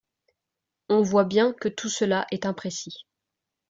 [0.89, 3.05] On voit bien que tout cela est imprécis.